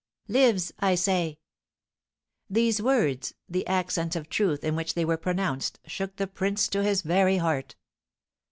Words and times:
"Lives, 0.27 0.71
I 0.79 0.95
say!" 0.95 1.37
These 2.49 2.81
words, 2.81 3.35
the 3.47 3.67
accents 3.67 4.15
of 4.15 4.29
truth 4.29 4.63
in 4.63 4.75
which 4.75 4.95
they 4.95 5.05
were 5.05 5.15
pronounced, 5.15 5.79
shook 5.85 6.15
the 6.15 6.25
prince 6.25 6.67
to 6.69 6.81
his 6.83 7.03
very 7.03 7.37
heart. 7.37 7.75